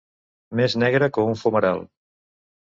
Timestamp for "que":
1.17-1.27